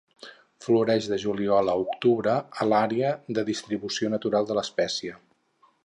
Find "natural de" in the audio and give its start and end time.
4.15-4.59